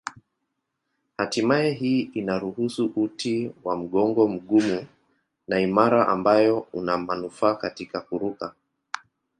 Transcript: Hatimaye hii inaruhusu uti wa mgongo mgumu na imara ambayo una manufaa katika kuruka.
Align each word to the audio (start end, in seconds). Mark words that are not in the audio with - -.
Hatimaye 1.17 1.71
hii 1.71 2.01
inaruhusu 2.01 2.91
uti 2.95 3.51
wa 3.63 3.75
mgongo 3.77 4.27
mgumu 4.27 4.85
na 5.47 5.59
imara 5.59 6.07
ambayo 6.07 6.59
una 6.73 6.97
manufaa 6.97 7.55
katika 7.55 8.01
kuruka. 8.01 8.55